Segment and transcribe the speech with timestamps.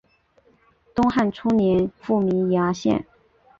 [0.95, 3.05] 东汉初年复名衙县。